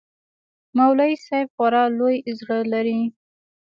[0.77, 3.01] مولوى صاحب خورا لوى زړه لري.